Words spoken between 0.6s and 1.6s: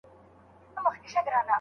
هغوی انصار صحابه وو.